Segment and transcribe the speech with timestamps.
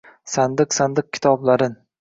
[0.35, 1.81] Sandiq-sandiq kitoblarin